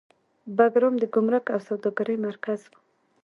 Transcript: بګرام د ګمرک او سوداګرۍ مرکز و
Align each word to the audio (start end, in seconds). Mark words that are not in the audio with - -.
بګرام 0.57 0.95
د 0.99 1.03
ګمرک 1.13 1.45
او 1.53 1.59
سوداګرۍ 1.67 2.17
مرکز 2.27 2.59
و 2.69 2.73